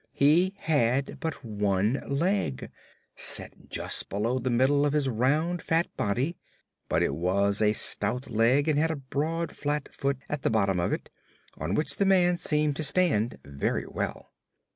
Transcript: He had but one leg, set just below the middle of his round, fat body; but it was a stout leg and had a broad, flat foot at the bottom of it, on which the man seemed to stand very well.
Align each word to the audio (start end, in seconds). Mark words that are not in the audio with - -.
He 0.13 0.55
had 0.57 1.19
but 1.19 1.45
one 1.45 2.01
leg, 2.07 2.71
set 3.15 3.69
just 3.69 4.09
below 4.09 4.39
the 4.39 4.49
middle 4.49 4.83
of 4.83 4.93
his 4.93 5.07
round, 5.07 5.61
fat 5.61 5.95
body; 5.95 6.39
but 6.89 7.03
it 7.03 7.13
was 7.13 7.61
a 7.61 7.73
stout 7.73 8.27
leg 8.27 8.67
and 8.67 8.79
had 8.79 8.89
a 8.89 8.95
broad, 8.95 9.55
flat 9.55 9.93
foot 9.93 10.17
at 10.27 10.41
the 10.41 10.49
bottom 10.49 10.79
of 10.79 10.91
it, 10.91 11.11
on 11.55 11.75
which 11.75 11.97
the 11.97 12.05
man 12.05 12.37
seemed 12.37 12.77
to 12.77 12.83
stand 12.83 13.37
very 13.45 13.85
well. 13.85 14.31